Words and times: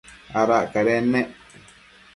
Adac 0.39 0.65
cadennec 0.73 1.29